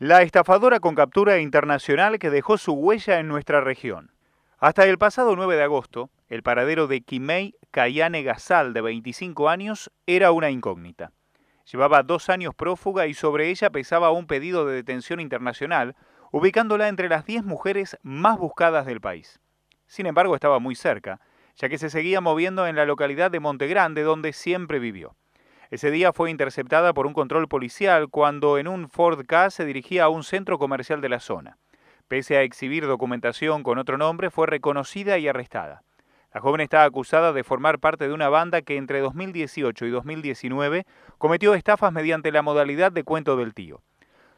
[0.00, 4.12] la estafadora con captura internacional que dejó su huella en nuestra región.
[4.58, 9.92] Hasta el pasado 9 de agosto, el paradero de Kimei Kayane Gasal, de 25 años,
[10.06, 11.12] era una incógnita.
[11.70, 15.94] Llevaba dos años prófuga y sobre ella pesaba un pedido de detención internacional,
[16.32, 19.38] ubicándola entre las 10 mujeres más buscadas del país.
[19.86, 21.20] Sin embargo, estaba muy cerca,
[21.56, 25.14] ya que se seguía moviendo en la localidad de Montegrande, donde siempre vivió.
[25.70, 30.04] Ese día fue interceptada por un control policial cuando en un Ford K se dirigía
[30.04, 31.58] a un centro comercial de la zona.
[32.08, 35.84] Pese a exhibir documentación con otro nombre, fue reconocida y arrestada.
[36.34, 40.86] La joven está acusada de formar parte de una banda que entre 2018 y 2019
[41.18, 43.80] cometió estafas mediante la modalidad de cuento del tío.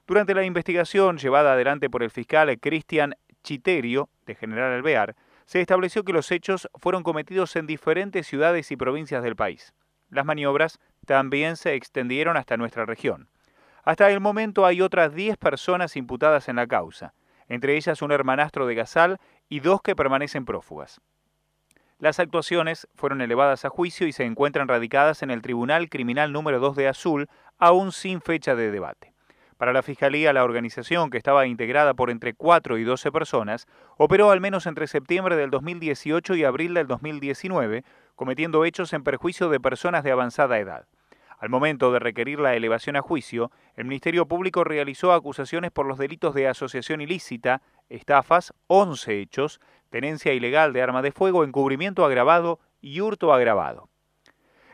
[0.06, 6.04] Durante la investigación llevada adelante por el fiscal Cristian Chiterio, de General Alvear, se estableció
[6.04, 9.72] que los hechos fueron cometidos en diferentes ciudades y provincias del país.
[10.12, 13.28] Las maniobras también se extendieron hasta nuestra región.
[13.82, 17.14] Hasta el momento hay otras 10 personas imputadas en la causa,
[17.48, 21.00] entre ellas un hermanastro de Gasal y dos que permanecen prófugas.
[21.98, 26.60] Las actuaciones fueron elevadas a juicio y se encuentran radicadas en el Tribunal Criminal número
[26.60, 29.14] 2 de Azul, aún sin fecha de debate.
[29.56, 34.30] Para la Fiscalía, la organización, que estaba integrada por entre 4 y 12 personas, operó
[34.30, 37.84] al menos entre septiembre del 2018 y abril del 2019,
[38.22, 40.86] cometiendo hechos en perjuicio de personas de avanzada edad.
[41.40, 45.98] Al momento de requerir la elevación a juicio, el Ministerio Público realizó acusaciones por los
[45.98, 52.60] delitos de asociación ilícita, estafas, 11 hechos, tenencia ilegal de arma de fuego, encubrimiento agravado
[52.80, 53.88] y hurto agravado.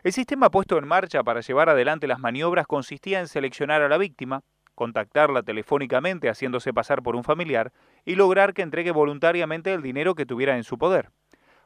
[0.02, 3.96] El sistema puesto en marcha para llevar adelante las maniobras consistía en seleccionar a la
[3.96, 4.42] víctima,
[4.74, 7.72] contactarla telefónicamente haciéndose pasar por un familiar
[8.04, 11.12] y lograr que entregue voluntariamente el dinero que tuviera en su poder.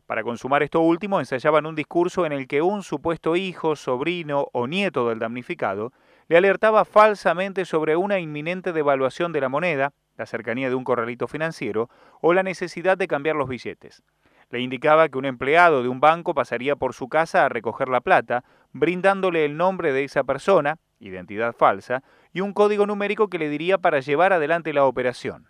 [0.06, 4.66] Para consumar esto último, ensayaban un discurso en el que un supuesto hijo, sobrino o
[4.66, 5.92] nieto del damnificado
[6.28, 11.28] le alertaba falsamente sobre una inminente devaluación de la moneda, la cercanía de un corralito
[11.28, 11.88] financiero
[12.20, 14.02] o la necesidad de cambiar los billetes.
[14.50, 18.02] Le indicaba que un empleado de un banco pasaría por su casa a recoger la
[18.02, 22.02] plata, brindándole el nombre de esa persona, identidad falsa,
[22.32, 25.48] y un código numérico que le diría para llevar adelante la operación.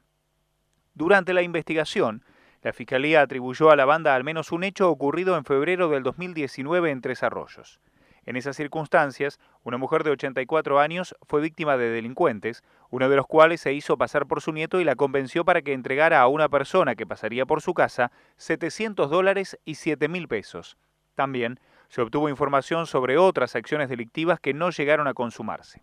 [0.95, 2.25] Durante la investigación,
[2.63, 6.91] la Fiscalía atribuyó a la banda al menos un hecho ocurrido en febrero del 2019
[6.91, 7.81] en Tres Arroyos.
[8.25, 13.27] En esas circunstancias, una mujer de 84 años fue víctima de delincuentes, uno de los
[13.27, 16.49] cuales se hizo pasar por su nieto y la convenció para que entregara a una
[16.49, 20.77] persona que pasaría por su casa 700 dólares y 7 mil pesos.
[21.17, 21.59] También
[21.89, 25.83] se obtuvo información sobre otras acciones delictivas que no llegaron a consumarse.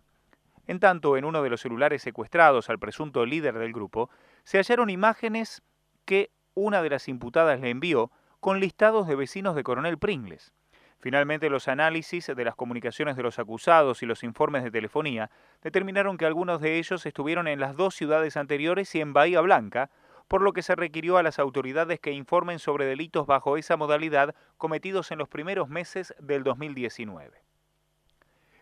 [0.66, 4.08] En tanto, en uno de los celulares secuestrados al presunto líder del grupo,
[4.44, 5.62] se hallaron imágenes
[6.06, 10.52] que una de las imputadas le envió con listados de vecinos de Coronel Pringles.
[10.98, 15.30] Finalmente, los análisis de las comunicaciones de los acusados y los informes de telefonía
[15.62, 19.90] determinaron que algunos de ellos estuvieron en las dos ciudades anteriores y en Bahía Blanca,
[20.28, 24.34] por lo que se requirió a las autoridades que informen sobre delitos bajo esa modalidad
[24.58, 27.42] cometidos en los primeros meses del 2019.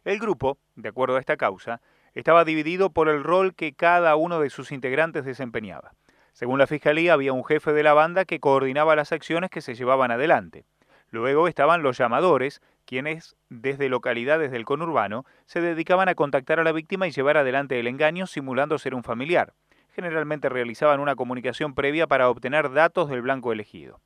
[0.04, 1.80] El grupo, de acuerdo a esta causa,
[2.14, 5.92] estaba dividido por el rol que cada uno de sus integrantes desempeñaba.
[6.38, 9.74] Según la Fiscalía, había un jefe de la banda que coordinaba las acciones que se
[9.74, 10.66] llevaban adelante.
[11.10, 16.70] Luego estaban los llamadores, quienes, desde localidades del conurbano, se dedicaban a contactar a la
[16.70, 19.52] víctima y llevar adelante el engaño simulando ser un familiar.
[19.96, 24.00] Generalmente realizaban una comunicación previa para obtener datos del blanco elegido.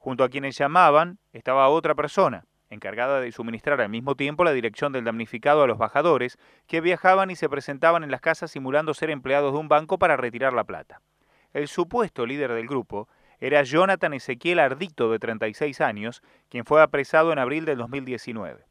[0.00, 4.90] Junto a quienes llamaban estaba otra persona, encargada de suministrar al mismo tiempo la dirección
[4.90, 6.36] del damnificado a los bajadores,
[6.66, 10.16] que viajaban y se presentaban en las casas simulando ser empleados de un banco para
[10.16, 11.00] retirar la plata.
[11.52, 13.08] El supuesto líder del grupo
[13.38, 18.64] era Jonathan Ezequiel Ardito, de 36 años, quien fue apresado en abril del 2019.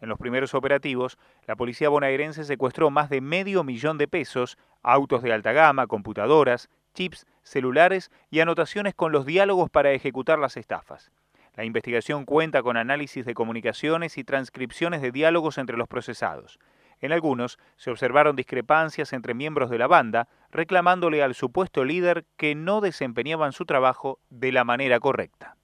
[0.00, 5.22] En los primeros operativos, la policía bonaerense secuestró más de medio millón de pesos, autos
[5.22, 11.10] de alta gama, computadoras, chips, celulares y anotaciones con los diálogos para ejecutar las estafas.
[11.54, 16.58] La investigación cuenta con análisis de comunicaciones y transcripciones de diálogos entre los procesados.
[17.00, 22.54] En algunos se observaron discrepancias entre miembros de la banda, reclamándole al supuesto líder que
[22.54, 25.56] no desempeñaban su trabajo de la manera correcta.